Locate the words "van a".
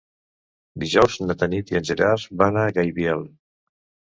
2.43-2.67